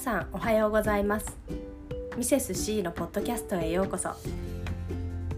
[0.00, 1.36] さんおはようございます。
[2.16, 4.08] ミセス C のポッドキャストへようこそ。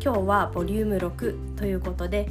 [0.01, 2.29] 今日はボリューム6ということで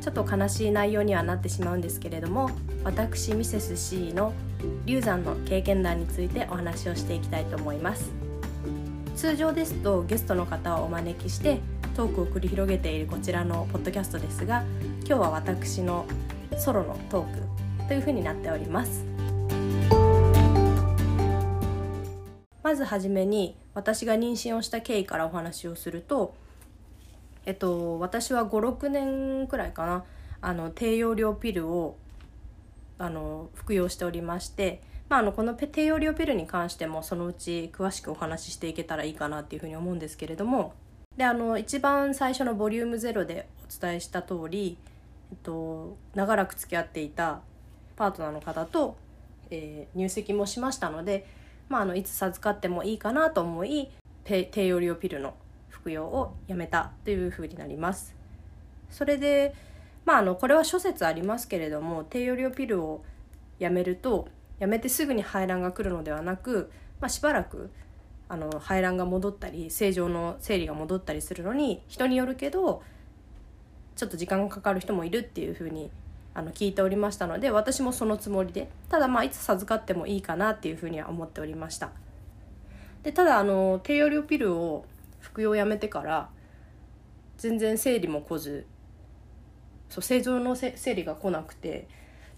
[0.00, 2.50] ちょっと悲しい内容にはなってしまうんですけれども
[2.84, 4.32] 私ミセス C の
[4.86, 8.10] 流産の経験談についてお話をしていきたいと思います。
[9.14, 11.60] 通常ですとゲストの方をお招きして
[11.94, 14.64] トークを繰り広げているこちらのポッドキャストですが
[15.06, 16.06] 今日は私の
[16.56, 19.13] ソロのトークというふうになっております。
[22.74, 26.34] まずはじめに私が妊娠をした経緯からお話をすると
[27.46, 30.04] えっと私は56年くらいかな
[30.40, 31.96] あの低用量ピルを
[32.98, 40.74] あの服用しておりまして、まあ、あのこの低用量ピルに関してもそのうち詳しくお話ししていけたらいいかなっていうふうに思うんですけれども
[41.16, 44.78] であの一番最初のボリューム0でお伝えした通り、
[45.30, 47.40] えっと、長らく付き合っていた
[47.94, 48.96] パートナーの方と、
[49.50, 51.24] えー、入籍もしましたので、
[51.68, 53.90] まあ、あのいつ授かってもいいかなと思い
[54.24, 55.34] 低用量ピルの
[55.68, 58.14] 服用をやめたというふうになります。
[58.90, 59.54] それで
[60.04, 63.04] まあ、あのこれは諸説ありますけれども低用量ピルを
[63.58, 67.70] やめるとやめてすぐに排卵が来るのではなく、まあ、しばらく
[68.28, 72.82] あの排卵が戻ったり正常の生理が戻ったりするのに人によるけど
[73.96, 75.90] ちょっと時間がかかる人もいるっていうふうに
[76.34, 81.90] あの聞いておりましたので私もそのつもりでただまあいつ授かってもいいかなっていうふうには思っておりました。
[83.04, 84.86] でただあの低用量ピルを
[85.20, 86.28] 服用やめてから
[87.38, 88.66] 全然生理も来ず
[89.88, 91.86] そう正常の生理が来なくて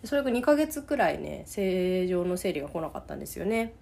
[0.04, 3.72] それが2ヶ月くらいね正常の生理が来なかったんですよね。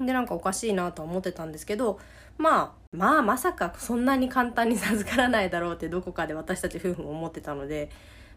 [0.00, 2.00] でなんかおかしいなとは思ってたんですけど
[2.36, 7.90] まあまあまさかそんなに簡単に授からないだろうってどこかで私たち夫婦も思ってたので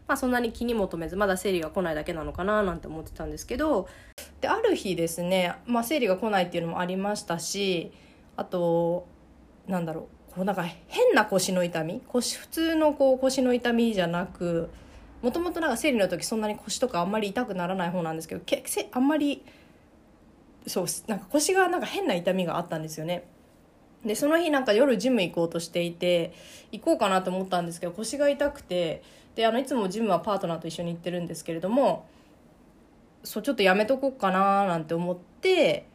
[0.08, 3.88] まあそんなに気に求めずまだ生理が来ないだけなのかななんて思ってたんですけど
[4.40, 7.92] である日ですね、まあ、生理が来ないっていうのもありましたし
[8.36, 9.06] あと
[9.68, 14.70] なんだろうこうなんか変な腰の痛み腰普通のこう腰の痛みじゃなく
[15.22, 19.44] もともとなんか生理の時そんなに腰とかあんまり痛くならない方なんですけどけせあんまり
[20.66, 23.24] そうなんか腰がなんか変な痛みがあったんですよね。
[24.04, 26.32] でその日なんか夜ジム行こうとしていて
[26.70, 29.02] 行こうかなと思ったんですけど腰が痛くて
[29.38, 32.08] であのいつもジムはパートナーと一緒に行ってるんですけれども
[33.22, 35.86] そうちょっとやめとこうかななんて思って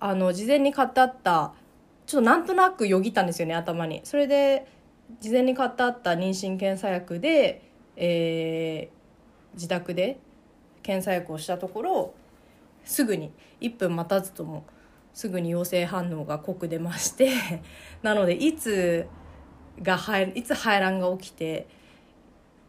[0.00, 1.52] あの事前に買ってあった
[2.06, 4.00] ちょっとなんとなくよぎったんですよね頭に。
[4.02, 4.66] それで
[5.20, 7.62] 事前に買ってあった妊娠検査薬で、
[7.94, 10.18] えー、自宅で
[10.82, 12.14] 検査薬をしたところ
[12.82, 13.30] すぐに
[13.60, 14.64] 1分待たずとも
[15.14, 17.30] すぐに陽性反応が濃く出まして
[18.02, 19.06] なのでいつ
[19.82, 19.96] が
[20.34, 21.77] いつ排卵が起きて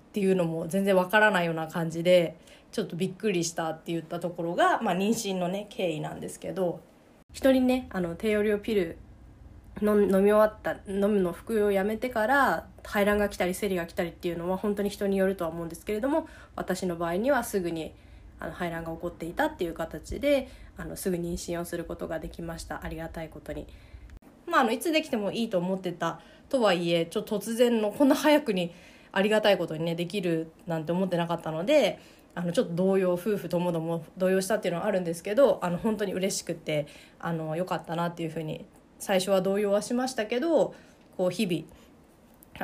[0.10, 2.36] っていうのも全然わからないような感じで
[2.72, 6.80] ちょっとびっくりしたって言ったところが、まあ、妊娠のね経緯なんですけど
[7.34, 8.98] 人にねあの低用量ピル
[9.82, 17.94] 飲み終わった飲むの服用をやめてから排卵が来たり生理が来たりっていうのは本当に人によるとは思うんですけれども私の場合にはすぐに
[18.40, 23.68] あの排卵が起こっていたっていう形であのすぐ妊娠をすることができましたありがたいことに。
[24.48, 28.74] まあ、あのいつできてもいいと思ってたとはいえちょっと突然のこんな早くに
[29.12, 32.00] ありがたいことにねできるなんて思ってなかったので
[32.36, 36.88] あのちょっと動揺夫婦ともども動揺したっていうのはあるんですけどあの本当に嬉しくて
[37.20, 38.66] あのよかったなっていうふうに
[39.00, 40.74] 最初は動揺はしましたけど
[41.18, 41.64] こう日々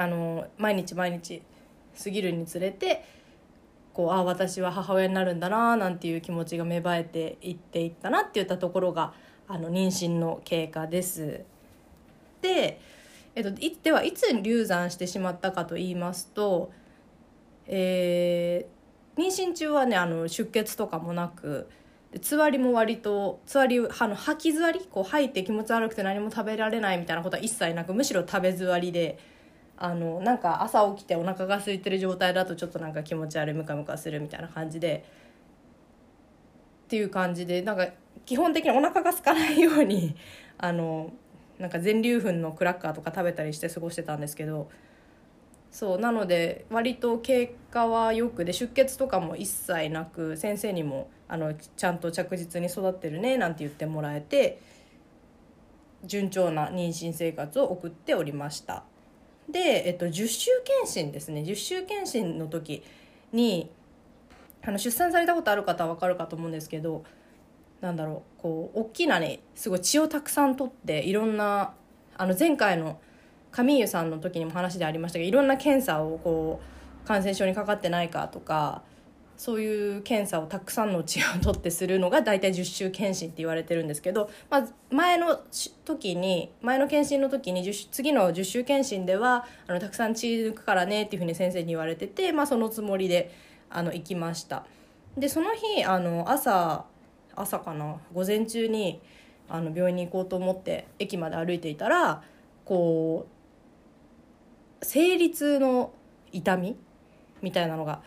[0.01, 1.41] あの毎日毎日
[2.01, 3.05] 過ぎるにつれて
[3.93, 9.13] こうあ私は母親になるんだななんていう気持ちが芽生えていっていったなっていったところが
[9.47, 11.41] あの妊娠の経過です。
[12.41, 12.81] で、
[13.35, 16.71] えっと、いではいつ流産してしまったかと言いますと、
[17.67, 21.69] えー、妊娠中はねあの出血とかもなく
[22.21, 29.19] つわりも割とつわりあの吐き座りこう吐いて気持ち悪くて何も食べられないみたいなことは一切なくむしろ食べ座りで
[29.77, 35.03] あのなんか朝起きてお腹が空いてる状態だとちょっとなんか気持ち悪いムカムカするみたいな感じで
[36.85, 37.87] っていう感じでなんか
[38.25, 40.15] 基本的にお腹が空かないように
[40.57, 41.11] あの
[41.59, 44.69] なんか全粒粉のクラッカーとか食べたりして過ごしてたんですけど
[45.71, 54.61] そうなので割と経過はよくで出血とかも一切なく先生にもあのちゃんと着実に育ってるねなんて言ってもらえて
[56.05, 58.83] 順調な妊娠生活を送っておりました。
[59.49, 61.41] で、えっと、10週検診ですね。
[61.41, 62.83] 10週検診の時
[63.31, 63.69] に
[64.63, 67.03] あの出産されたことある方は分かるかと思うんですけど
[67.85, 71.73] なんだろうこう大きなねすごい血をたくさん取っていろんな
[72.17, 72.99] あの前回の
[73.51, 76.59] カミーユさんの時にも話でありましたけどいろんな検査をこ
[77.03, 78.81] う感染症にかかってないかとか
[79.37, 85.39] そういう検査をたくさんの血を取ってするのが大体10週検診って言われてるんですけど、まあ、前の
[85.83, 93.31] 時に前の検診の時に次の10週検診ではあのたくさん血抜くからねっていうふうに先生に言われてて、まあ、そのつもりで
[93.69, 94.65] あの行きました。
[95.17, 96.85] でその日あの朝
[97.35, 99.01] 朝かな午前中に
[99.47, 102.23] あの病院に行こうと思って駅まで歩いていたら
[102.63, 105.91] こう生理痛の
[106.31, 106.75] 痛み
[107.41, 108.01] みたいなのが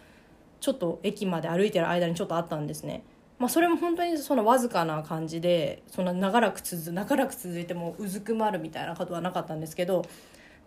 [0.61, 3.05] ちょっと駅まで歩いてる間にちょっとあったんですね。
[3.39, 10.05] まあ、それも本当にそのわずかな感じでそんな長らく続 長らく続いてもうずくまるみたいなことはなかったんですけど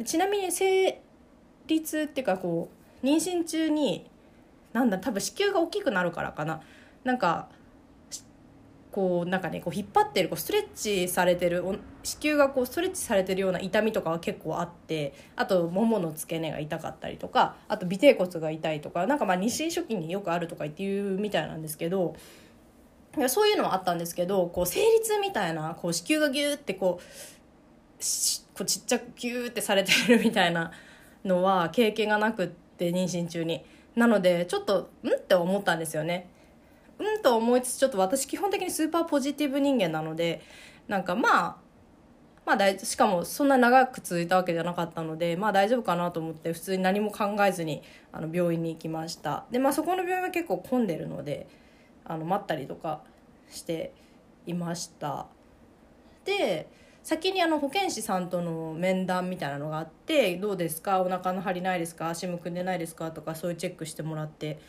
[0.05, 1.01] ちなみに生
[1.67, 2.69] 理痛っていうかこ
[3.03, 4.09] う妊娠中に
[4.71, 6.61] なんだ多分子宮が大きくなるからかな
[7.03, 7.49] なんか
[8.91, 11.63] こうなんかねこう引っ張ってるこうストレッチされてる
[12.03, 22.15] 子宮がこうストレッチされてるような痛みとかは結構あってあとももの付け根が痛かったりとかあと尾てい骨が痛いとかなんかまあ妊娠初期によくあるとか言っていうみたいなんですけど
[23.29, 27.03] そういうのはあったんですけどこう生理痛みたいなこう子宮がギューってこう
[28.53, 30.71] こうちっちゃくギューってされてるみたいな
[31.23, 33.63] のは経験がなくって妊娠中に。
[33.95, 36.29] なのでちょっとんって思ったんですよね。
[37.01, 40.41] うんと思いつつちょっと私基本的にスーパーポジティブ人間なので
[40.87, 41.57] なんかまあ
[42.45, 47.81] まあ大しかもそんな長く続いたわけじゃなかったのでまあ大丈夫かなと思って普通に何も考えずに
[48.11, 49.45] あの病院に行きました。
[49.51, 51.47] でまあそこの病院は結構混んでるので
[52.05, 53.01] あの待ったりとか
[53.49, 53.93] して
[54.45, 55.27] いました。
[56.25, 56.67] で
[57.03, 61.01] 先にあの保健師さんとの面談みたいなのがあって「どうですか？
[61.01, 62.09] お腹の張りないですか？
[62.09, 64.59] 足むくんでないですか?」とかそういうチェックしてもらって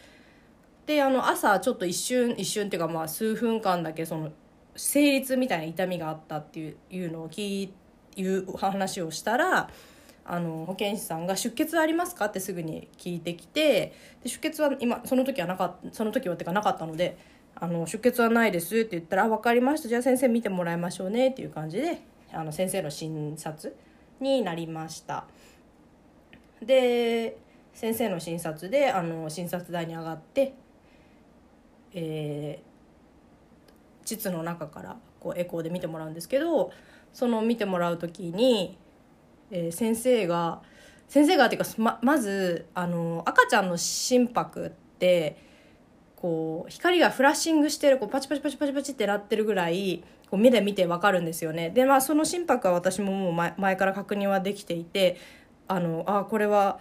[0.87, 4.32] であの朝ちょっと一瞬一瞬っていうかまあ数分間だけその
[4.75, 7.70] 生理痛みたいな痛みがあったっていういうのを聞
[8.17, 9.70] いう話をしたら
[10.25, 13.93] あの保健師さんが「出血ありますか?」ってすぐに聞いてきて
[14.23, 17.17] で出血は今その時はなかったその時はってかなかったので
[17.55, 21.99] 「あの出血はないです」って言ったら「分かりましたじゃあ先生見てもらいましょうね」っていう感じで
[22.32, 23.75] あの先生の診察
[24.20, 25.25] になりました。
[26.62, 27.37] で
[27.75, 30.55] 先生の診察であの診察台に上がって
[31.94, 36.72] えー、膣の中からこうエコーで見てもらうんですけど
[37.12, 38.76] その見てもらう時に、
[39.50, 40.62] えー、先生が
[41.08, 45.36] 先生がっていうかままずあの赤ちゃんの心拍って
[46.16, 51.70] こう光がフラッシングしてるこうパチパチパチパチパチってなってるぐらいこう目で見てわかるんですよね。
[51.70, 55.18] でまあその心拍は私ももう前前から確認はできていて
[55.68, 56.80] あのあこれは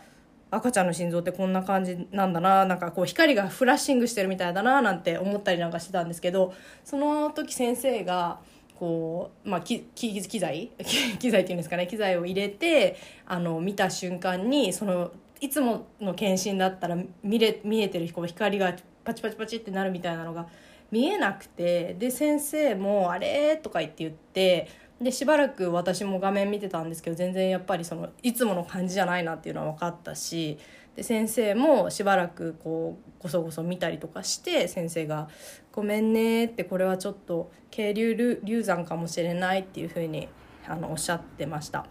[0.51, 6.53] 赤ちゃんの心臓ってこんな感じなんだななんかこう光がフラッシングしてるみたいだななんて思ったりなんかしてたんですけど
[6.83, 8.39] その時先生が
[8.77, 10.71] こう、まあ、機機材
[11.19, 20.48] 機材っていうんですかね機材を入れてあの見た瞬間にそのいつもの検診だったら見れ見えてる光がパチパチパチってなるみたいなのが
[20.92, 24.68] 見えなくてで先生も「あれ?」とか言って言って
[25.01, 30.59] でしばらく私も画面見てたんですけど全然やっぱりそのいつもの感じじゃないなっていうのは分かったし
[30.95, 35.27] で先生もしばらくこうごそごそ見たりとかして先生が
[35.74, 40.27] 「ごめんね」ってこれはちょっと渓流流産かもしれないっていうふうに
[40.68, 41.86] あのおっしゃってました。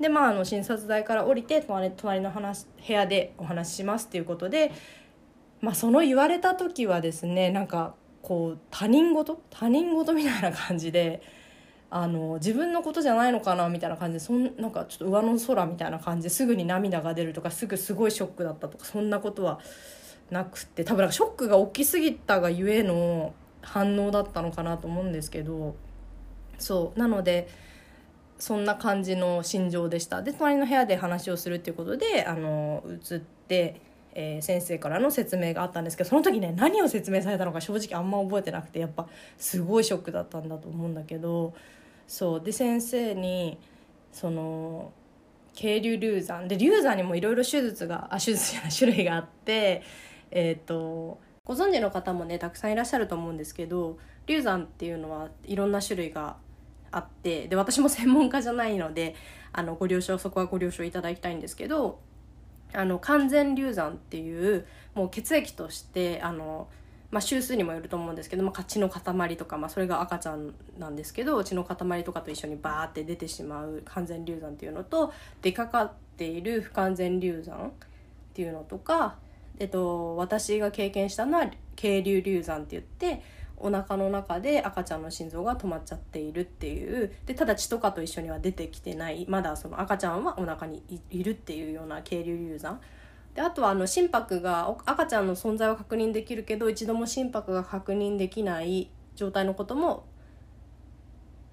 [0.00, 4.72] でまあ、あの診察台から降りて隣隣の話部屋でお話ししますっていうことで、
[5.60, 9.38] まあ、その言われた時はですねなんかこう他人事？
[9.50, 11.22] 他人事みたいな感じで
[11.96, 19.60] あの自分のことじゃないのかなみたいな感じでそんなんかちょっと上の空みたいな感じですぐに涙が出るとかすぐすごいショックだったとかそんなことは
[20.28, 23.32] なくて多分なんかショックが大きすぎたがゆえの
[23.62, 25.76] 反応だったのかなと思うんですけど
[26.58, 27.48] そうなので
[28.40, 30.20] そんな感じの心情でした。
[30.20, 33.80] で隣の部屋で話をするっていうことであの移って、
[34.14, 39.06] えー、先生からの説明があったんですけどその時ね何を説明されたのか正直あんま覚えてなくてやっぱ
[39.38, 41.54] すごいショックだったんだと思うんだけど
[42.06, 42.40] そう。
[42.40, 43.58] で先生に
[44.12, 44.92] その
[45.54, 49.82] 渓流流産で流産にもいろいろ手術があ手術じゃない 種類があって
[50.30, 56.36] えっ、ー、とご存知の方もねたくさんいらっしゃると思うんですけど流産っていうのはいろんな種類が
[56.90, 59.14] あってで私も専門家じゃないので
[59.52, 62.00] あのご了承そこはご了承いただきたいんですけど
[62.72, 66.68] あの完全流産っていうもう血液としてあの
[67.14, 77.70] まあ、周数にもよると思うんですけど、まあ、血の塊とか、まあ、それが赤ちゃんなんですけど血の塊とかと一緒にバーって出てしまう完全流産っていうのと出かかっている不完全流産っ
[78.34, 79.14] ていうのとか、
[79.60, 83.22] えっと、私が経験したのは渓流流産って言って
[83.58, 92.80] お腹の中で赤ちゃんの心臓が止まっちゃっているっていうでただ血とかと一緒には出てきてないまだその赤ちゃんはお腹にいるっていうような渓流流産
[93.34, 100.06] であとはあの心拍が赤ちゃんの存在は確認できるけど一度も心拍が確認できない状態のことも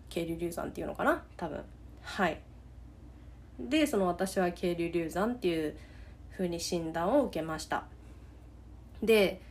[0.10, 1.24] 渓流流産っていうのかな？
[1.38, 1.64] 多分。
[2.02, 2.40] はい。
[3.60, 5.78] でその私は渓流流産っていう
[6.30, 7.86] ふうに診断を受けました。
[9.02, 9.42] で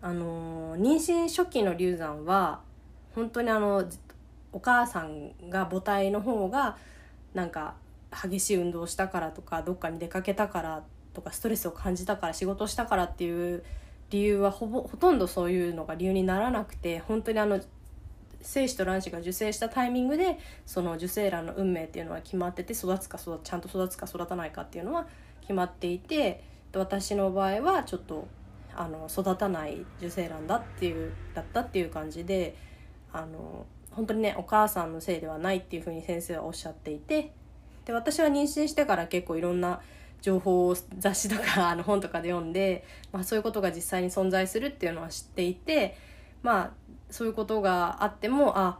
[0.00, 2.60] あの妊娠初期の流産は
[3.14, 3.84] 本当にあの
[4.52, 6.76] お母さんが母体の方が
[7.34, 7.74] なんか
[8.10, 13.64] 激しい運動したからとかどっかに出かけたからってとかストレスを感じたから仕事したからっていう
[14.10, 17.60] 理由はほぼほとんどそういうのが理由にならなくて本当にあの
[18.40, 25.08] 精子と卵子が受精したタイミングでその受精卵の運命っていうのは決まってて育つか育ちゃんと育つか育たないかっていうのは
[25.40, 28.28] 決まっていて私の場合はちょっと
[28.76, 32.56] あの育たない受精卵だっていうだったっていう感じで
[33.12, 37.32] あの本当にねお母さんのせいではないっていうふうに先生はおっしゃっていて
[37.86, 39.80] で私は妊娠してから結構いろんな
[40.20, 45.96] 情報を雑誌とかあの本とかで読んで、まあ、そういうことが実際に存在するっていうのは知っていて
[46.42, 46.70] まあ
[47.10, 48.78] そういうことがあってもあ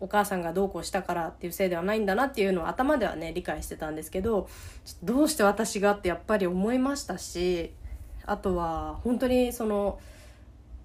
[0.00, 4.48] お母さんがどうこうしたからっていうせいではないんだなっていうのを頭ではね理解してたんですけど
[5.02, 7.74] どうして私がってやっぱり思いましたし
[8.24, 9.98] あとは本当にその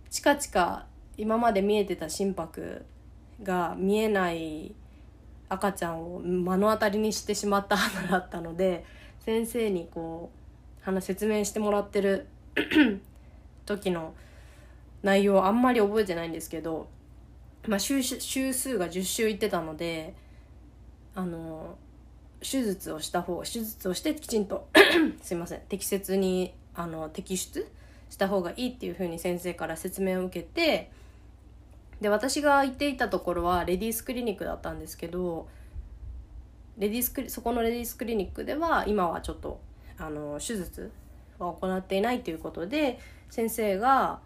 [0.10, 0.86] チカチカ
[1.18, 2.86] 今まで見えてた心拍
[3.42, 4.76] が見えない
[5.48, 8.84] 赤ちゃんを目の当たりにしてしまった花だったので
[9.26, 10.30] 先生にこ
[10.82, 12.28] う話説明してもらってる
[13.66, 14.14] 時の
[15.02, 16.88] 内容あんまり覚えてないんですけど、
[17.68, 20.14] まあ、週週数が10週いってたので
[21.16, 21.76] あの
[22.40, 24.68] 手術をした方手術をしてきちんと
[25.24, 27.68] すいません適切にあの摘出
[28.12, 30.92] した方がいいっていうふうに先生から説明を受けて
[32.00, 35.48] で私が行っていたところはレディースクリニックだったんですけど
[36.78, 39.60] レディースクそこのレディースクリニックでは今はちょっと
[39.98, 40.92] あの手術
[41.40, 44.20] は行っていないということで先生が、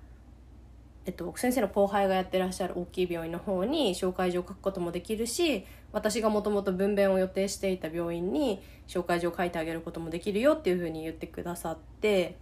[1.05, 12.37] えっと、先生の後輩がやってらっしゃる大きい病院の方に紹介状を書くこともできるし私がもともと分娩を予定していた病院に紹介状を書いてあげることもできるよっていうふうに言ってくださって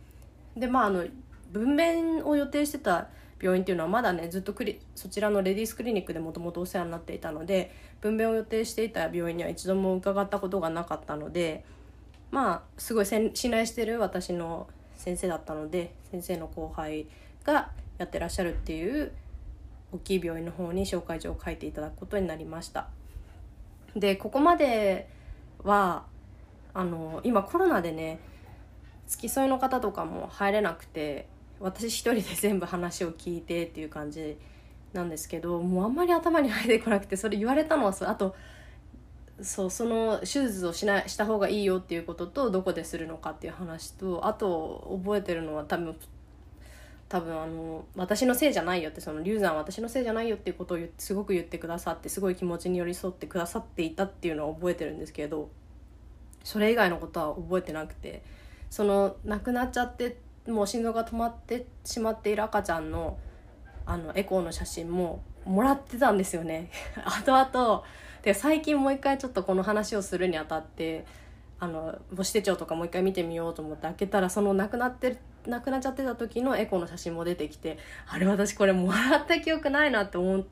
[0.56, 1.06] でまああの
[1.52, 11.63] 分娩を予定してた病院っていうのはまだねずっとクリそちらのレディースクリニックでもともとお世話になっていたので分娩を予定していた病院には一度も伺ったことがなかったので
[12.32, 17.08] まあすごい信頼してる私の先生だったので先生の後輩
[17.44, 19.12] がやってらっしゃるっていう
[19.94, 22.89] 大きい病院の方に紹介状を書いていただくことになりました。
[23.96, 25.08] でここまで
[25.63, 26.06] は
[26.74, 28.20] あの今コロナでね
[29.08, 31.27] 付き添いの方とかも入れなくて
[31.60, 34.38] 私一人で全部話を聞いてっていう感じ
[34.94, 38.36] なんですけどもうあんまり頭に入ってこなくてそれ言われたのはあと
[39.42, 45.96] そうその手術をしなした方がいいよっていうこととどこでするのかっていう話とあと覚えてるのは多分
[47.10, 55.50] 多分あの私のせいじゃないよってその流産私のせいじゃないよっていうことをすごく言ってくださってすごい気持ちに寄り添ってくださっていたっていうのは覚えてるんですけど
[56.44, 58.24] それ以外のことは覚えてなくて
[58.70, 63.18] その亡くなっちゃってもう心臓が止まってしまっている赤ちゃんの
[63.86, 66.70] あのエコーの写真ももらってたんですよね。
[67.06, 67.84] 後々
[68.22, 71.06] で最近もう一回ちょっとこの話をするにあたって
[71.60, 77.77] あの母子手帳とかもう一回見てみようと思って開けたらその亡くなって亡くなっちゃってた時のエコーの写真も出てきて
[78.08, 80.46] あれ私これもらった記憶ないなって思う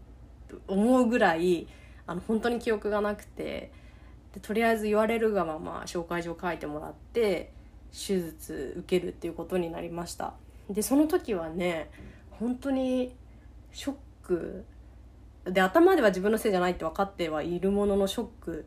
[0.68, 1.68] 思うぐらい
[2.08, 3.72] あの本当に記憶がなくて
[4.34, 7.52] でとりあえず言われるがまま紹介状書いてもらって
[7.96, 10.34] 手術受けるっていうことになりました。
[10.70, 11.90] でその時はね
[12.32, 13.16] 本当に
[13.72, 14.66] ショック。
[15.46, 18.66] で頭では自分のせいじゃないって分かってはいるもののショック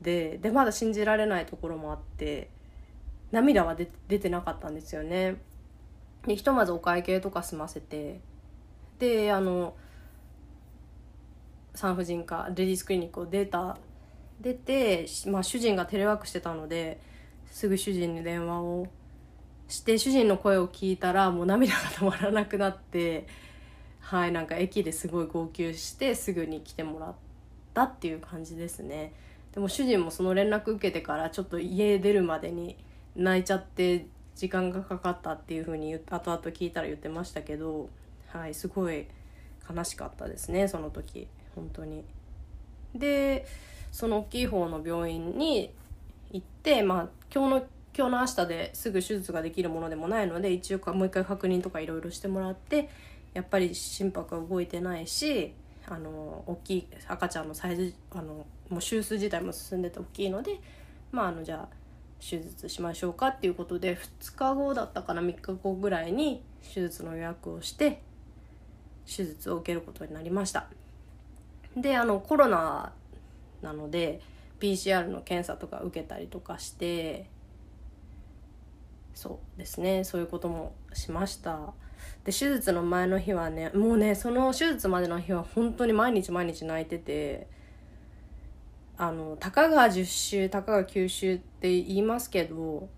[0.00, 2.50] ででまだ信じられないところもあって
[3.32, 3.86] 涙は出
[4.18, 5.36] てなかったんですよね。
[6.24, 8.20] でひとまずお会計とか済ませて
[8.98, 9.76] であの
[11.74, 13.76] 産婦人科レディースクリニックを出た
[14.40, 17.00] 出て、まあ、主人がテレワークしてたので
[17.50, 18.86] すぐ主人に電話を
[19.68, 23.26] して主人の声を聞いたらもう涙が止まらなくなって
[24.00, 27.14] はいなんか駅ですごい号泣してすぐに来てもらっ
[27.74, 29.12] たっていう感じですね。
[29.52, 32.76] でも主人もその連絡受けてからちょっと家出るまでに
[33.16, 37.88] 泣いちゃって時間がかかったっていうふうに後々聞いたら言ってましたけど
[38.28, 39.06] はいすごい
[39.68, 42.04] 悲しかったですねその時本当に。
[42.94, 43.46] で
[43.90, 45.72] その大きい方の病院に
[46.32, 47.66] 行ってまあ今日の
[47.96, 52.90] 今日の明日ですぐ手術ができるものでもないので一応もう一回確認とかいろいろしてもらって
[53.32, 55.54] やっぱり心拍は動いてないし
[55.88, 60.60] あの大きい赤ちゃんのサイズあのもう周数自体も進んでて大きいので
[61.12, 61.76] まああのじゃあ
[62.20, 66.42] 手術しましょうかっていうことで2日後だったかな3日後ぐらいに
[66.74, 68.02] 手術の予約をして
[69.06, 70.66] 手術を受けることになりました。
[71.76, 72.92] であのコロナ
[73.62, 74.20] なので
[74.60, 77.28] PCR の検査とか受けたりとかして
[79.16, 80.04] そうですね。
[80.04, 81.72] そういうこともしました。
[82.24, 87.48] で手術の前の日はねもうねその手術までの日は本当に毎日毎日泣いてて
[88.98, 92.88] あのたかが10週たかが9週って言いますけど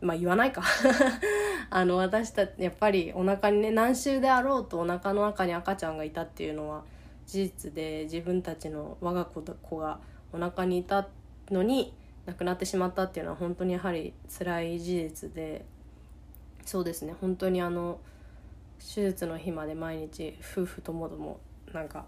[0.00, 0.62] まあ言わないか。
[1.70, 6.84] あの私たちやっぱりお腹にね何週であろうとお腹の中に赤ちゃんがいたっていうのは
[7.26, 9.98] 事実で自分たちの我が子が
[10.32, 11.08] お腹にいた
[11.50, 11.92] のに
[12.26, 15.64] 亡くなってしまったっていうのは本当にやはり辛い事実で
[16.64, 17.14] そうですね。
[17.20, 17.98] 本当にあの
[18.78, 21.40] 手術の日まで毎日夫婦ともども
[21.72, 22.06] なんか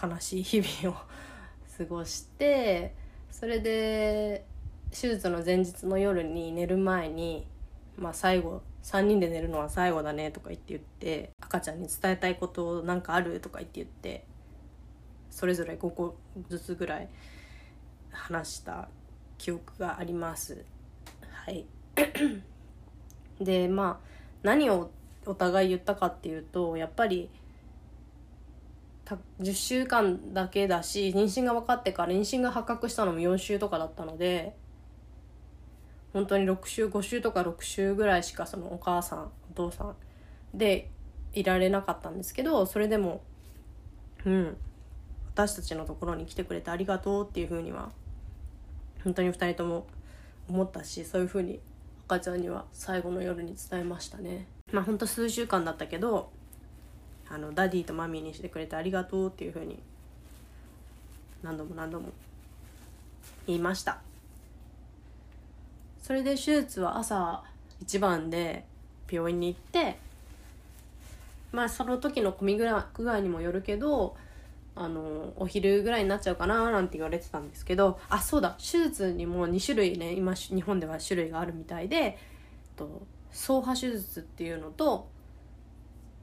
[0.00, 1.00] 悲しい日々を
[1.78, 2.94] 過ごして
[3.30, 4.44] それで
[4.90, 7.46] 手術の前日の夜に寝る前に、
[7.96, 14.24] まあ、最後3人で寝るのは最後だねとか言って言って赤ちゃんに伝えたいことなんかあるとか言って言って
[15.32, 16.14] それぞれ5個
[16.48, 17.08] ずつぐらい
[18.12, 18.88] 話した
[19.38, 20.64] 記憶があります。
[21.32, 21.66] はい。
[23.40, 24.06] でまあ
[24.42, 24.90] 何を
[25.26, 27.30] お互い言ったかっていうとやっぱり
[29.40, 34.54] 10週間だけだし妊娠が分かってから妊娠が発覚したのも4週とかだったので
[36.12, 39.96] 本当に6週5週とか6週ぐらいしかそのお母さんお父さん
[40.54, 40.90] で
[41.32, 43.22] いられなかったんですけどそれでも
[44.24, 44.56] うん。
[45.34, 47.90] 私たちのところに来てくれてありがとうっていうふうには
[49.02, 49.86] 本当に2人とも
[50.48, 51.60] 思ったしそういうふうに
[52.06, 54.46] 赤ちゃんには最後の夜に伝えましたね。
[54.70, 56.30] まあほんと数週間だったけど
[57.30, 59.78] あの daddy と mommy にしてくれてありがとうっていうふうに
[61.42, 62.10] 何度も何度も
[63.46, 64.00] 言いました。
[66.02, 67.42] それで手術は朝
[67.80, 68.64] 一番で
[69.10, 69.96] 病院に行って
[71.52, 74.16] まあその時の混み具合にもよるけど
[74.74, 82.18] あのお昼ぐらいになっちゃうかななんて言われてたんですけどあそうだ手術にも2種類ね今日本では種類があるみたいで
[82.76, 85.08] と走破手術っていうのと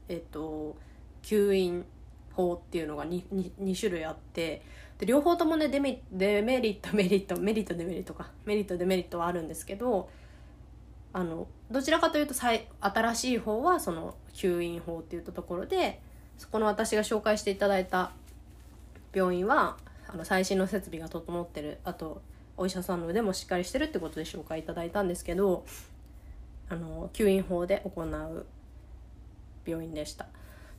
[0.08, 0.76] えっと
[1.22, 1.84] 吸引
[2.32, 3.22] 法っていうのが 2,
[3.60, 4.62] 2, 種類あって
[4.98, 8.30] で両方ともねデメデメリットメリットメリットデメリットか。
[8.44, 10.10] メリットデメリットはあるんですけど
[11.12, 16.00] あのどちらかというと新しい方はその吸引法っていったところで
[16.38, 18.12] そこの私が紹介していただいた
[19.12, 19.76] 病院は
[20.08, 22.22] あの最新の設備が整ってるあと
[22.56, 25.64] お医者さんの腕もしっかりしてるってことで紹介いただいたんですけど
[26.68, 28.46] あの吸引法で行う
[29.64, 30.26] 病院でした。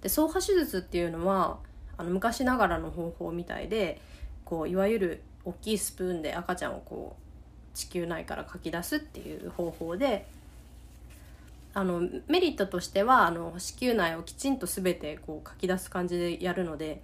[0.02, 1.58] で走破手術っていうのは
[1.98, 4.02] あの昔ながらの方法みたいで
[4.46, 10.28] こういわゆる大きいスプーンで赤ちゃんをこう子宮内からかき出すっていう方法で
[11.74, 17.02] あのメリットとしてはあの子宮内をきちんと全てこうかき出す感じでやるので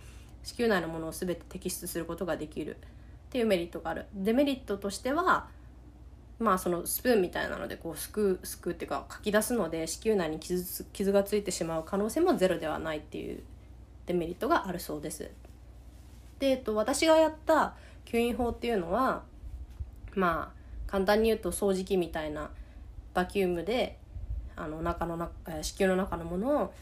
[0.48, 5.50] 子宮内のものを全て摘出することができるっていうメリットがあるデメリットとしては
[6.40, 13.44] まあそのスプーンみたいなのでこうすくうすくうっていうかかき出すので子宮内に傷傷がついてしまう可能性もゼロではないっていう
[14.06, 15.30] デメリットがあるそうです。
[16.40, 19.24] で、えっと、私がやった吸引法っていうのは
[20.16, 22.52] まあ簡単に言うと掃除機みたいな
[23.14, 23.98] バキュームで
[24.56, 26.74] あの中の中子宮の中のものを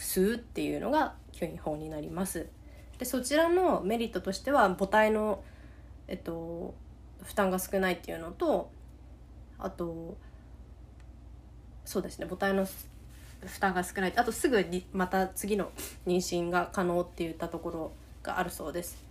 [0.00, 2.46] 吸うっていうのが吸引法になります。
[2.98, 5.42] でそちらのメリットとしては母体の、
[6.08, 6.74] えっと、
[7.22, 8.70] 負担が少ないっていうのと
[9.58, 10.16] あと
[11.84, 12.66] そうですね母体の
[13.44, 14.12] 負担が少ない。
[14.16, 15.70] あとすぐにまた次の
[16.06, 19.02] 妊娠が可能っていったところがあるそうです。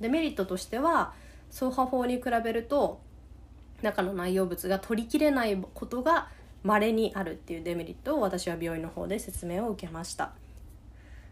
[0.00, 1.14] でメリットとしては
[1.50, 3.00] 走破法に比べると
[3.82, 6.28] 中の内容物が取りきれないことが
[6.66, 10.32] 稀にあるっていうデメリットを私は病院の方で説明を受けました。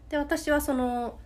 [0.09, 1.19] で私はその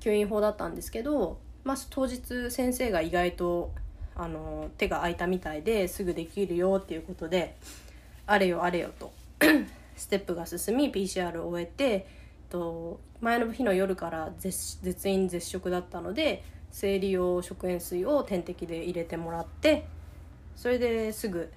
[0.00, 3.72] 吸引法だったんですけど、まあ、当日先生が意外と
[4.14, 7.56] あの手が空いたみたいですぐできるよっていうことで
[8.26, 9.12] あれよあれよと
[9.96, 12.06] ステップが進み PCR を終えて
[12.50, 19.86] と前の日の夜から絶絶飲絶食だったので生理用食塩水を点滴で入れてもらって
[20.56, 21.50] それですぐ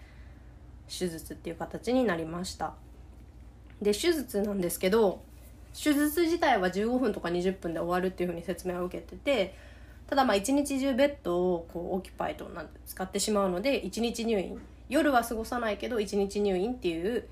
[0.89, 2.73] 手術っていう形になりました。
[3.81, 5.21] で手術なんですけど
[5.73, 9.55] 手術自体は15分とか20分で終わるっていうふうに説明を受けてて
[10.07, 14.59] ただまあ一日中ベッドをこうオキパイとなん使ってしまうので一日入院。
[14.89, 17.25] 夜は過ごさないけど一日入院っていう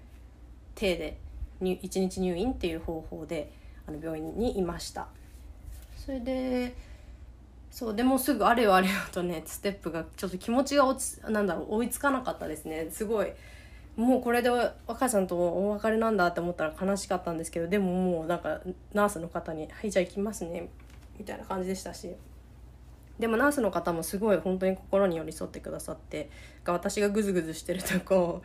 [0.76, 1.18] 体で
[1.60, 3.52] 一日入院っていう方法で
[3.88, 5.08] あの病院にいました。
[5.98, 6.74] それで
[7.72, 12.88] そうでもすぐあれよあれよとねステップがちょっと気持ちが落ちなんだろう追いつかなかったですね。
[12.92, 13.32] すごい。
[13.96, 14.50] もうこれで
[14.86, 18.62] 若さんとお別れなんだって思ったら悲しかったんですけどでももうなんか
[18.94, 20.70] ナースの方に「はいじゃあ行きますね」
[21.18, 22.16] みたいな感じでしたし。
[23.20, 26.30] でもナースの方もすごい本当に心に寄り添ってくださって
[26.66, 28.44] 私がグズグズしてるとこ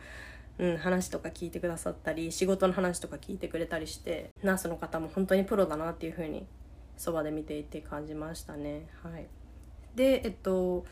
[0.57, 6.47] う、うん、話とか聞いてくださったり仕事の話とか聞いてくれたりしてナースの方も本当にプロだなっていう風に
[6.97, 8.87] そばで見ていて感じましたね。
[9.03, 9.27] はい、
[9.95, 10.85] でえっと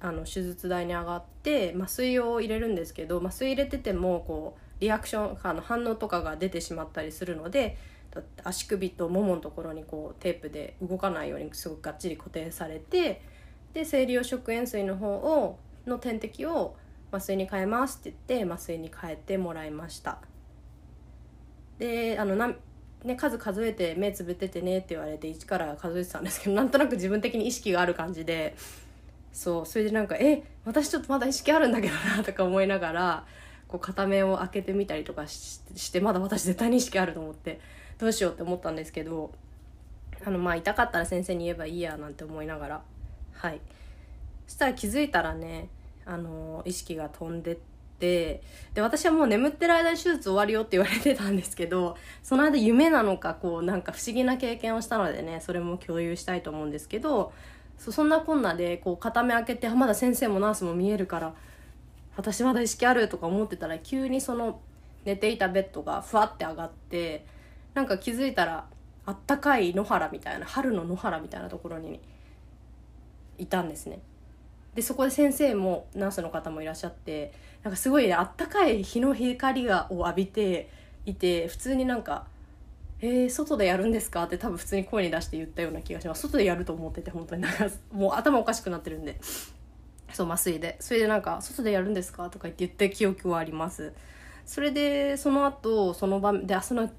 [0.00, 7.76] あの手術台に上がって麻酔を入れるんですけど麻酔入れててもこうリアクションあの反応とかが出てしまったりするので
[8.44, 13.22] 足首ともものところにこうテープで動かないようにすごくがっちり固定されて
[13.72, 16.76] で生理用食塩水の方をの点滴を
[17.10, 20.18] 麻酔に変えますって言って麻酔に変えてもらいました
[21.78, 22.54] であのな、
[23.04, 28.56] ね、数数えて目つぶっててねって言われて1から数えてたんですけどなんとなく自分的に意識がある感じで
[29.32, 33.26] そうそれでなんかえ私ちょっとまだ意識あるんだけどなとか思いながら
[33.68, 35.60] こう片目を開けてみたりとかし
[35.92, 37.60] てまだ私絶対に意識あると思って
[37.98, 39.32] どうしようって思ったんですけど
[40.24, 42.82] あのまあ痛かったら先生に言えばいいやなんて思いながら
[43.34, 43.60] はい。
[44.46, 45.68] そしたら気づいたらね
[46.06, 48.42] あの意識が飛んでってで
[48.76, 57.32] 私はもう眠ってる間に手術終わるよって言われてたんですけど その間夢なのかこうなんか不思議な経験をしたのでねそれも共有したいと思うんですけど
[57.78, 61.34] そんなこんなでこう片目開けてまだ先生もナースも見えるから
[62.16, 64.60] 私まだ意識あるとか思ってたら急にその
[65.04, 67.26] 寝ていたベッドがふわって上がって
[67.74, 68.66] なんか気づいたら
[69.06, 72.00] あったかい野原みたいな春の野原みたいなところに
[73.36, 74.00] いたんですね。
[74.74, 77.32] でそこで先生もナースの方もいらっしゃって
[77.64, 80.68] なんかすごい、ね、あったかい日の光がを浴びて
[81.06, 82.26] いて普通になんか
[83.00, 89.18] えー、外でやるんですか?」って多分普通に声に出して言ったような気がします外でやると思ってて本当になんかもう頭おかしくなってるんで
[90.12, 93.92] そう麻酔でそれでなんか「外でやるんですか?」とか言って言った記憶はあります
[94.46, 96.90] それでその後その場でその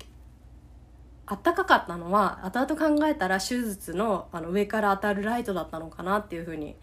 [1.27, 6.75] あったかかったのは後々考えたら手術のあの上から当たるライトだったのかなっていうふうに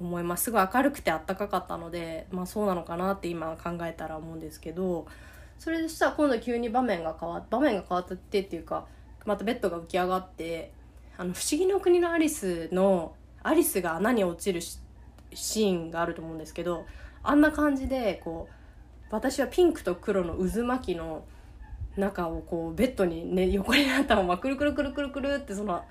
[0.00, 5.06] 思いますすごい明るくてあったかかったのでまあそうなのかなって今考えたら思うんですけど
[5.58, 8.86] それでしたら今度急に場面が変わって場面が変わってっていうか
[9.24, 10.72] またベッドが浮き上がって
[11.16, 16.84] あの「不思議の国のアリス」のアリスが穴に落ちるシーンがあると思うんですけど
[17.22, 18.54] あんな感じでこう
[19.10, 21.24] 私はピンクと黒の渦巻きの
[21.96, 25.84] 中をこうベッドにね横になったままくるくるくるくるくるってその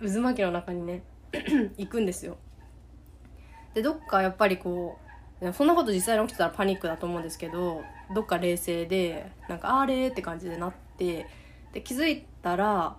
[0.00, 1.02] 渦巻きの中にね
[1.76, 2.36] 行くんですよ。
[3.74, 4.98] でどっかやっぱりこ
[5.40, 7.82] うそんなこと実際に起きてたらパニックだと思うんですけど
[8.14, 11.26] どっか冷静でなんかあれって感じでなって
[11.72, 12.96] で気づいたら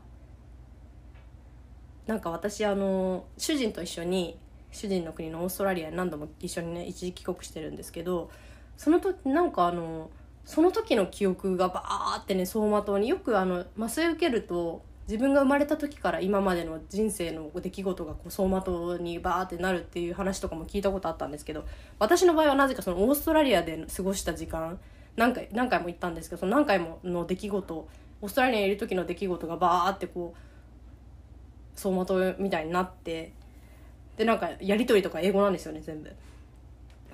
[2.05, 4.37] なんか私あの主人と一緒に
[4.71, 8.29] 主人の国のオーストラリアに何度も一緒にね一時帰国してるんですけど
[8.75, 10.09] その時なんかあの
[10.45, 21.65] その時の記憶がバーってね走馬灯によくあの麻酔受けると自分が生まれた時から今までの人生の出来事がこう走馬灯にバーってなるっていう話とかも聞いたことあったんですけど
[21.99, 24.79] 私の場合はなぜかそのオーストラリアで過ごした時間
[25.17, 27.87] 何回何回も行ったんですけどその何回もの出来事
[28.21, 33.33] オーストラリアにいる時の出来事がバーってこう走馬灯みたいになって
[34.15, 36.11] でなんかやり取りとか英語なんですよね全部。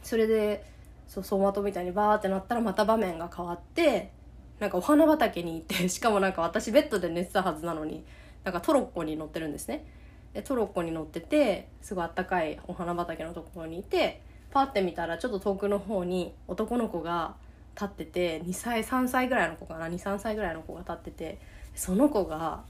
[0.03, 0.63] それで
[1.07, 4.11] そう走馬灯みたいにバーってなったらまた場面が変わって
[4.59, 8.03] なんかお花畑にいて しかもなんか私ベッドで寝てたはずなのに
[8.43, 9.85] なんかトロッコに乗ってるんですね
[10.33, 17.35] でトロッコに乗っててすごいあったかいお花畑のところにいてパッて見たらちょっと遠くの方に男の子が
[17.75, 21.39] 立ってて2歳3歳ぐらいの子かな？23歳ぐらいの子が立ってて
[21.75, 22.63] その子が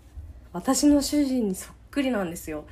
[0.54, 2.62] 私の主人にそっくりなんですよ。
[2.62, 2.64] っ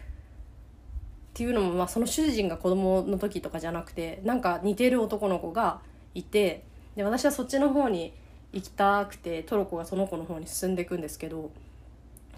[1.34, 5.82] ていうのも、まあ、その主人が子供の時とかじゃなくてなんか似てる男の子が
[6.16, 6.64] いて
[6.96, 8.14] で私はそっちの方に
[8.54, 11.52] 行きたくてトロッコがその子の方に進んでいくんですけど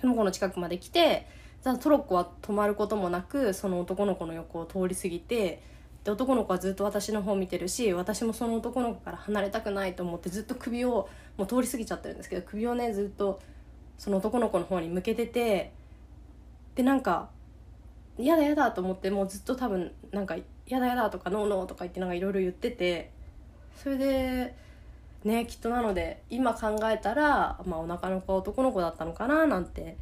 [0.02, 1.28] その子の近くまで来て
[1.64, 5.62] トロッコは止まることもなくその男の子の横を通り過ぎて
[6.04, 13.42] で男の子はずっと私の方見てるし私もその男の子から離れたくないと思ってずっと首をもう通り過ぎちゃってるんですけど首をねずっと
[13.98, 15.74] その男の子の方に向けてて
[16.76, 17.30] でなんか
[18.18, 23.12] 嫌だ嫌だと思ってもうずっと多分なんか嫌だ嫌だとかノーノーとか言ってなんかいろいろ言ってて
[23.76, 24.56] それで
[25.24, 29.98] ねきっとなので今考えたら、まあ、お腹の子は男の子だったのかななんて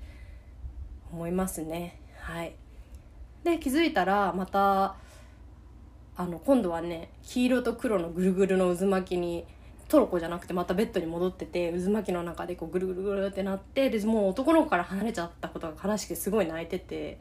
[1.12, 2.00] 思いますね。
[2.20, 2.56] はい。
[3.44, 4.96] で気づいたらまた
[6.16, 9.46] あの今度はね黄色と黒のぐるぐるの渦巻きに
[9.88, 17.20] トロコじゃなくてまたベッドに戻ってて渦巻きの中でこうぐるぐるぐるってなってでもう男の子から離れちゃったことが悲しくてすごい泣いてて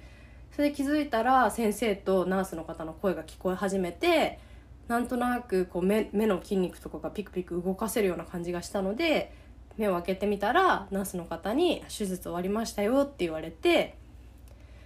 [0.50, 4.40] それで気づいたら先生とナースの方の声が聞こえ始めて
[4.88, 9.32] なんとなくこう目目の筋肉とかがピクピク動かせるような感じがしたので
[9.76, 13.96] 目を開けてみたらナースの方に「手術終わりましたよ」って言われて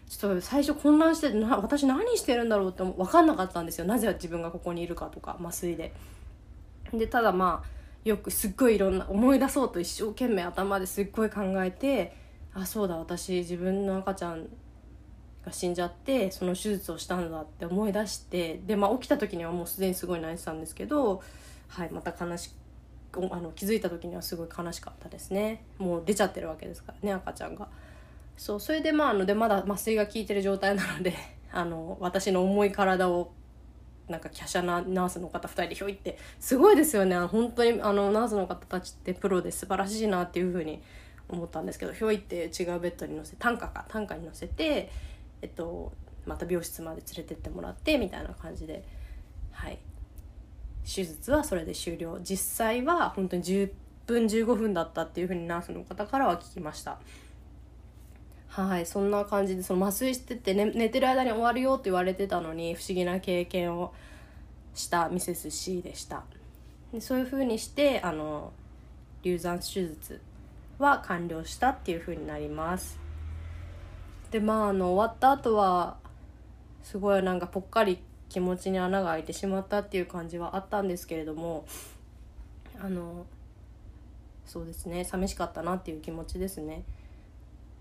[0.08, 5.92] ちょっと最初混乱してな私何してるんだろうって分かんなかったんですよなぜ自分がここにいるかとか麻酔で。
[6.92, 12.16] でただまあよくすっごいいろんな思い出そうと一生懸命頭ですっごい考えて
[12.54, 14.48] あそうだ私自分の赤ちゃん
[15.44, 21.22] が死んじゃってその手術をしたんだって思い出してで、まあ、起きた時にはもうすでにすごい泣いてたんですけど、
[21.68, 22.52] はい、また悲し
[23.12, 27.68] あの気づいた時にはすごい悲しかったですねもう出ちゃってるわけですからね赤ちゃんが。
[28.36, 31.14] そうそれでまああのでまだ麻酔が効いてる状態なので
[31.52, 33.32] あの私の重い体を
[34.08, 40.82] なんか華奢なナースの方2人でひょいってすごいですよね本当にあのナースの方たちってプロで素晴らしいなっていうふうに
[41.28, 44.90] 思ったんですけどひょいって違うベッドに乗せ担架か担架に乗せて、
[45.42, 45.92] えっと、
[46.26, 48.84] また病室まで連れてってもらってみたいな感じで
[49.52, 49.78] はい。
[50.82, 52.18] 手術はそれで終了。
[52.22, 53.70] 実際は本当に10
[54.06, 56.98] 分15分だったっていうふうにナースの方からは聞きました。
[58.48, 58.86] はい。
[58.86, 63.92] そんな感じでその麻酔してて、ね、寝てる間に終わるよって言われてたのに不思議な経験を
[64.74, 66.24] したミセス C でした。
[66.92, 68.52] でそういうふうにしてあの
[69.22, 70.20] 流産手術
[70.78, 72.98] は完了したっていうふうになります。
[74.30, 75.96] でまああの終わった後は
[76.82, 81.66] すごいなんかぽっかり気持ちに穴が開いてしまったっていう感じはあったんですけれども
[82.80, 83.26] あの
[84.46, 86.84] そうですね寂しかったなっていう気持ちですね。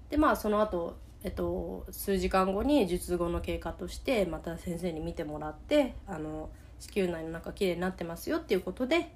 [0.09, 9.11] でまあその後えっと数時間後に術後の経過としてまた先生に見てもらってあの子宮内の中綺麗になってますよっていうことで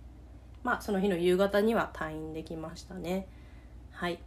[0.64, 3.28] まあその日の夕方には退院できましたね。
[3.92, 4.20] はい。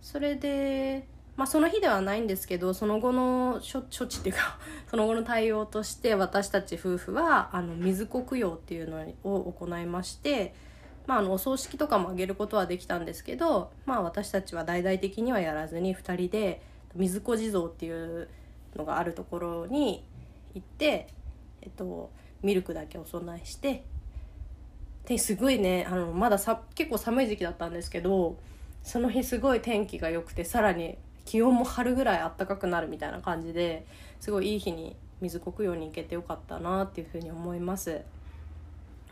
[0.00, 1.06] それで
[1.40, 4.58] まあその日ではないんですけどその後の処処置っていうか
[4.90, 10.54] その後の対応として私たち夫婦はあの水黒用っていうのを行いまして
[11.06, 16.60] まあ、あのお葬式とかもあげることはできたんですけど、まあ、私たちは大々的にはやらずに2人で
[16.94, 18.28] 水子地蔵っていう
[18.76, 20.04] のがあるところに
[20.54, 21.08] 行って、
[21.62, 22.10] えっと、
[22.42, 23.86] ミルクだけお供えして
[25.06, 28.36] ですごいねあのまださ結構寒い時期だったんですけど
[28.84, 30.98] その日すごい天気が良くてさらに
[31.30, 33.86] 気温も春ぐらい暖かくなるみたいな感じで
[34.18, 38.00] すごいいい日に水黒用に行けてよかったなっていうふうに思います。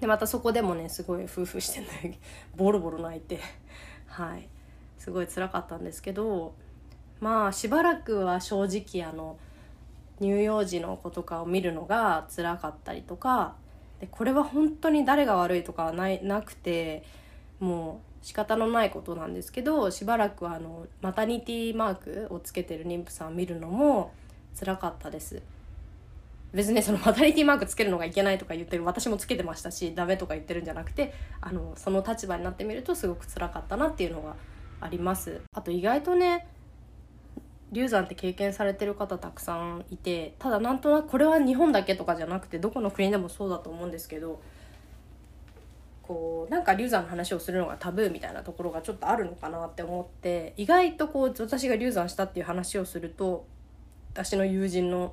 [0.00, 2.18] でまたそこでもねすごい夫婦してね
[2.56, 3.38] ボロボロ泣いて。
[4.08, 4.48] はい。
[4.98, 6.54] すごい辛かったんですけど
[7.20, 9.38] まあしばらくは正直あの
[10.18, 13.54] 乳幼児の子とかを見るのが辛かったりとか
[14.00, 17.04] でこれは本当に誰が悪いとかはないなくて
[17.60, 24.12] もう仕方のないことなんですけどしばらくあのマタニティマークをつけてる妊婦さんを見るのも
[24.58, 25.42] 辛かったです。
[26.52, 34.34] 別にそのマタニティマークつけるのがいけないとか言ってる私もつけてましたしダメとか言ってるんじゃなくてあのその立場になってみるとすごく辛かったなっていうのが
[34.80, 36.46] ありますあと意外とね
[37.70, 44.40] 流産って経験されてる方たくさんいてただなんとなくこれは日本だけとかじゃなくてどこの国でもそうだと思うんですけど
[46.08, 53.46] こうなんか流産の話をするのがタブーみたいなところがちょっとあるのかなって思って意外とこう私が流産したっていう話をすると
[54.14, 55.12] 私の友人の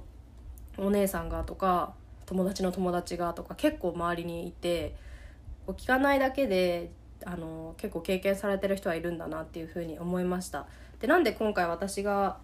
[0.78, 1.94] お姉さんがとか
[2.26, 4.96] 友達の友達がとか結構周りにいて
[5.68, 6.92] こう聞かないだけで
[7.26, 10.66] あの結構経験されてる人はいるんだなっていうふうに思いました。
[11.02, 12.38] でなんで今回私が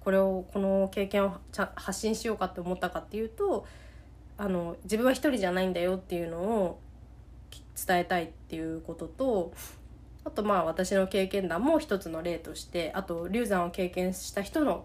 [0.00, 1.36] これをこの経験を
[1.74, 3.66] 発信しようかって思ったかっていうと
[4.38, 6.80] あの自分は一人じゃないんだよっていうのを
[7.74, 9.52] 伝えたいっていうことと
[10.24, 14.84] あとまあ私の経験談も一つの例としてあと流産を経験した人の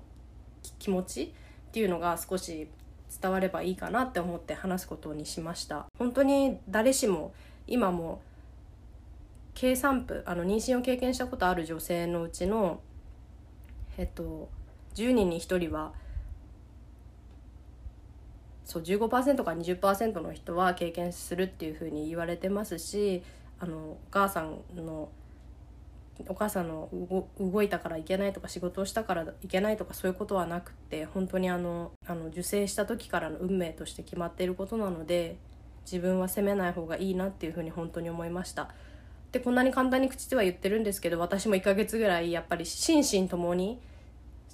[0.80, 2.70] 気持ちっていうのが少し
[3.22, 5.86] 伝わればいいかなって思って話すことにしました。
[5.98, 7.34] 本当に誰しも
[7.68, 8.22] 今も
[9.54, 12.82] 計算部あの妊娠を経験したことある女性のうちの
[13.98, 14.50] えっと
[14.96, 15.94] 10人に1人は
[18.68, 23.24] そう15%から20%の人は経験するっていうふうに言われてますし
[23.60, 25.10] あのお母さんの
[26.28, 26.90] お母さんの
[27.40, 35.38] 動いたからいけないとか仕事をしたからいけないとかそういうことはなくって本当にあのあの受精した時からの運命として決まっていることなので
[35.86, 38.70] 自分は責めない方がいいなっていうふうに本当に思いました。
[39.32, 43.80] でこんなに簡単に口では言ってるんですけど私も1ヶ月ぐらいやっぱり心身ともに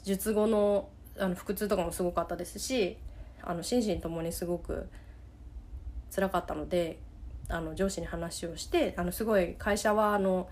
[0.03, 2.97] 術後のあの腹痛とかもすごかったですし
[3.43, 4.87] あの心身ともにすごく
[6.13, 6.99] 辛かったので
[7.49, 10.49] あの上司に話をしてあのすごい会社はあの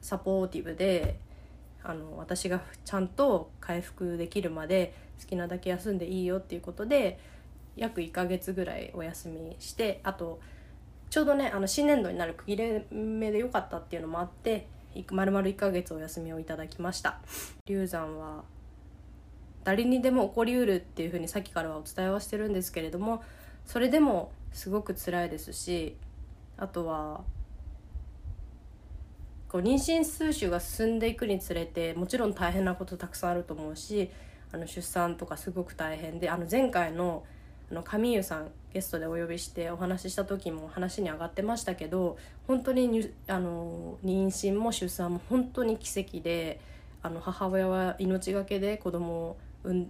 [0.00, 1.18] サポーティブで
[1.82, 7.18] あの私がちゃんと回復できるまで好きなだけ休んでいいよっていうことで
[7.76, 10.40] 約1ヶ月ぐらいお休みしてあと
[11.10, 14.66] ちょうどねあの新年度になる区切れ目で良かったっていうのもあって
[15.10, 17.18] 丸々1ヶ月お休みをいただきました。
[17.66, 18.44] 流産は
[19.64, 23.22] 誰にでも起こりうるっていうふうにさっきからはお伝えはしてるんですけれども
[23.66, 25.96] それでもすごく辛いですし
[26.56, 27.22] あとは
[29.48, 34.10] こう妊娠数週が進んでいくにつれてもちろん大変なことたくさんあると思うし
[34.52, 37.24] あの出産とかすごく大変であの前回の
[37.70, 46.60] あの上湯さんゲストでお呼びしてお話しした時も話に上がってましたけど本当にあの妊娠も出産も本当に奇跡で
[47.02, 49.88] あの母親は命がけで子供を妊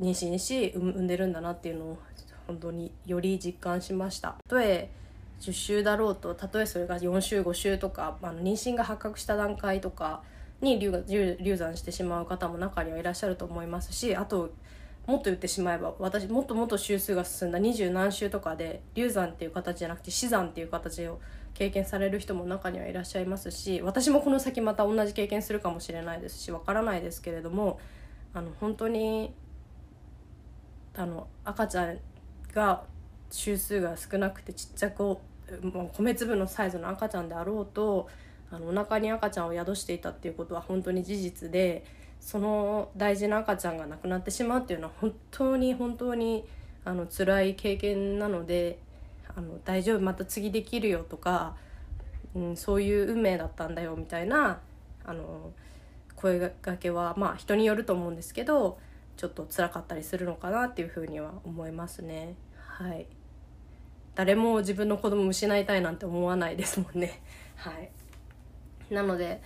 [0.00, 1.98] 娠し産んでるんだなっていうのを
[2.46, 4.36] 本当により実感しました。
[4.44, 4.90] たとえ
[5.40, 10.22] 10週だろうとたとえそれが4週5週とかあの妊娠が発覚した段階とか
[10.60, 14.52] に流産してしまう方も中にはいらっしゃると思いますしあと
[15.06, 21.20] もっと言ってしまえば私もっともっと週数が進んだ二十何週とかで流産っていう形じゃなくて死産っていう形を
[21.54, 27.80] 経験される人も中にはいらっしゃいますし私もこの先また同じ経験するかもしれないですしわからないですけれども
[28.34, 29.34] あの本当に
[30.94, 31.98] あの赤ちゃん
[32.54, 32.84] が
[33.30, 35.16] 週数が少なくてちっちゃく
[35.94, 38.08] 米粒のサイズの赤ちゃんであろうと
[38.50, 41.84] あのお腹に赤ちゃんを宿していたっていうことは本当に事実で
[42.20, 46.44] その大事な赤ちゃんが亡くなってしまうっていうのは本当に本当に
[46.84, 48.78] あの辛い経験なので
[49.34, 51.56] あの大丈夫また次できるよとか、
[52.34, 54.60] うん、そういう運命だったんだよみたいな
[55.04, 55.52] あの
[56.22, 58.78] 声がけはまあ人によると思うんですけど
[59.16, 62.36] ちょっと辛かったりするのかなっていうふうには思いますね。
[62.56, 63.06] はい
[64.14, 67.22] 誰も自分の子供を失いたいなんて思わないですもんね。
[67.56, 67.90] はい、
[68.94, 69.40] なので、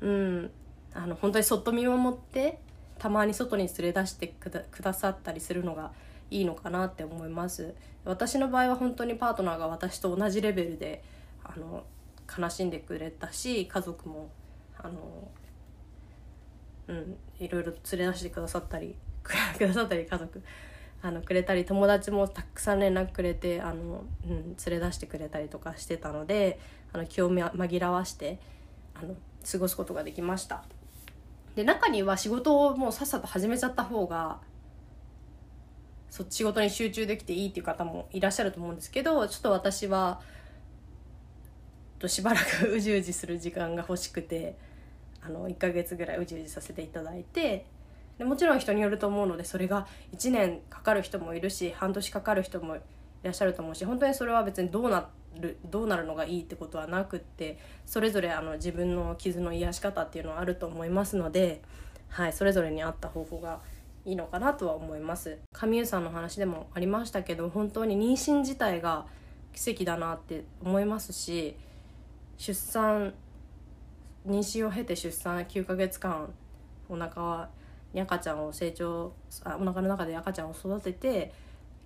[0.00, 0.50] うん、
[0.94, 2.60] あの本当にそっと見守って
[2.98, 5.92] たまに外に連れ出してくださったりするのが
[6.30, 7.74] いいのかなって思います
[8.04, 11.02] 私の場合は本当にパートナーが私と同じレベルで
[11.44, 11.84] あの
[12.38, 14.30] 悲しんでくれたし家族も
[14.78, 15.28] あの
[16.88, 20.42] うんいろいろ連れ出してくださったり くださったり家族
[21.02, 26.58] あのくれたり友達もたくさん連絡くれてあの、うん、連れ出してくれたりとかしてたので
[26.92, 28.38] あの気を紛らわして
[28.94, 29.14] あの
[29.50, 30.64] 過ごすことができました。
[31.54, 34.40] で中には仕事をもうさっさと始めちゃった方が
[36.10, 40.20] そ仕事に集中できていいっていう方もいらっしゃると思うんですけどちょっと私は
[41.98, 44.56] としばらくうじうじする時間が欲しくて
[45.26, 47.66] あの1ヶ月ぐらいうじうじさせていただいて
[48.18, 49.86] でもちろん人によると思うのでそれが
[50.16, 52.80] 1年かかる人もいるし半年かかる人もい
[53.22, 55.08] らっしゃると思うし本当にそれは別にどうな
[55.38, 61.60] るどうなるのがいいってことはなくってそれぞれあの自分の傷の癒し方っていうのはあると思いますので、
[62.08, 63.60] はい、それぞれに合った方法が
[64.06, 65.38] いいのかなとは思います。
[65.52, 69.06] 神優さんの話でもありましたけど本当に妊娠自体が
[69.52, 71.56] 奇跡だなって思いますし
[72.38, 73.14] 出産
[74.26, 76.28] 妊娠を経て出産9ヶ月間
[76.88, 77.48] お腹
[77.92, 79.12] に赤ちゃんを成長
[79.44, 81.32] あお腹の中で赤ちゃんを育てて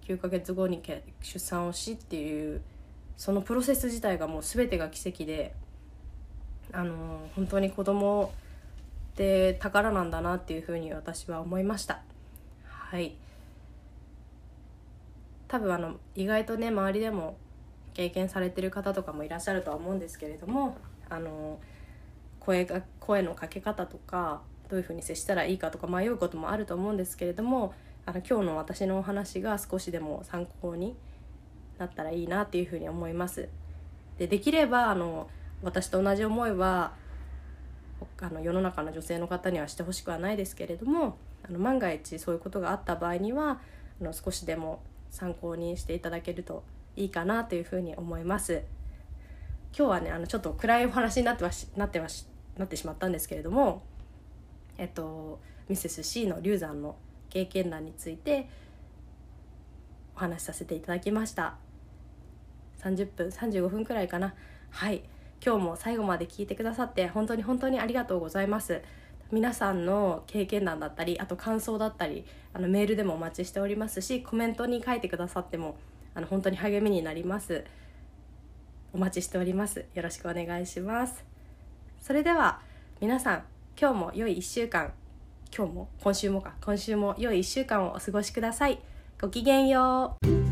[0.07, 0.83] 9ヶ月後に
[1.23, 2.63] 出産をしっていう
[3.17, 5.55] そのプロセス自体がもう全てが奇跡で
[6.73, 8.33] あの本当に子供
[9.13, 12.01] って宝なんだなっていうふうに私は思いました。
[12.65, 13.15] はい。
[15.49, 17.37] 多分あの意外とね周りでも
[17.93, 21.59] 経験されてる方とかもいらっしゃるとは思うんですけれどもあの
[22.41, 27.75] 声が声のかけ方とかどういうふうに接したらいいかとか迷うこともあると思うんですけれども
[28.07, 30.97] あの今日の私のお話が少しでも参考に
[31.79, 33.49] なったらいいなっていうふうに思います。
[34.19, 35.29] でできればあの
[35.63, 36.93] 私と同じ思いは
[38.21, 43.61] あの世の中の女性の方にはしてほしくはないですけれどもあの万が一そういうことがあった場合には
[44.01, 46.63] あの少しでも参考にしていただけると
[46.97, 48.63] いいかなというふうに思います。
[49.77, 52.09] 今日はねあのちょっと暗いお話になっては なっては
[52.57, 53.83] なってしまったんですけれども
[54.79, 56.97] えっとミセス C の流産の
[57.29, 58.49] 経験談について
[60.17, 61.57] お話しさせていただきました。
[62.81, 64.35] 30分35分くらいかな。
[64.71, 65.03] はい。
[65.45, 68.83] 今日も最後まで聞いてくださって本当に本当にありがとうございます。
[69.31, 75.77] 皆さんの経験談だったりあと感想だったりあのメールでもお待ちしておりますしコメントに書いてくださっても
[76.15, 77.65] あの本当に励みになります。
[78.93, 79.85] お待ちしております。
[79.95, 81.25] よろしくお願いします。
[82.01, 82.61] それでは
[83.01, 83.45] 皆さん
[83.81, 84.93] 今日も良い1週間。
[85.57, 85.89] 今日も？
[86.03, 86.55] 今週もか。
[86.65, 88.81] 今週も良い1週間をお過ごしください。
[89.21, 90.50] ごきげんよう。